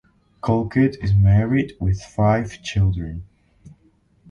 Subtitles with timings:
[0.41, 3.21] Colquitt is married with five children.